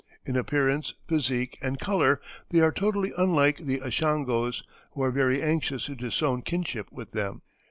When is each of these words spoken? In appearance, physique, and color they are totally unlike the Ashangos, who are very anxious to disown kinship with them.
In 0.25 0.35
appearance, 0.35 0.95
physique, 1.07 1.59
and 1.61 1.77
color 1.77 2.19
they 2.49 2.59
are 2.59 2.71
totally 2.71 3.13
unlike 3.19 3.57
the 3.57 3.81
Ashangos, 3.81 4.63
who 4.93 5.03
are 5.03 5.11
very 5.11 5.43
anxious 5.43 5.85
to 5.85 5.95
disown 5.95 6.41
kinship 6.41 6.87
with 6.91 7.11
them. 7.11 7.43